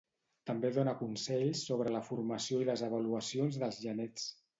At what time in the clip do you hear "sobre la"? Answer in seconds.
1.67-2.01